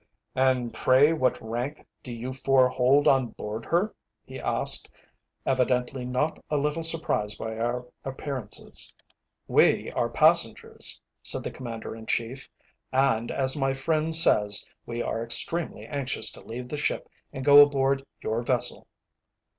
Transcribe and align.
"And 0.33 0.73
pray 0.73 1.13
what 1.13 1.39
rank 1.43 1.85
do 2.01 2.11
you 2.11 2.33
four 2.33 2.69
hold 2.69 3.07
on 3.07 3.27
board 3.27 3.65
her?" 3.67 3.93
he 4.25 4.39
asked, 4.39 4.89
evidently 5.45 6.05
not 6.05 6.43
a 6.49 6.57
little 6.57 6.81
surprised 6.81 7.37
by 7.37 7.59
our 7.59 7.85
appearances. 8.03 8.95
"We 9.47 9.91
are 9.91 10.09
passengers," 10.09 10.99
said 11.21 11.43
the 11.43 11.51
Commander 11.51 11.95
in 11.95 12.07
Chief, 12.07 12.49
"and, 12.91 13.29
as 13.29 13.55
my 13.55 13.75
friend 13.75 14.15
says, 14.15 14.67
we 14.87 15.03
are 15.03 15.23
extremely 15.23 15.85
anxious 15.85 16.31
to 16.31 16.41
leave 16.41 16.69
the 16.69 16.77
ship 16.79 17.07
and 17.31 17.45
go 17.45 17.61
aboard 17.61 18.03
your 18.23 18.41
vessel." 18.41 18.87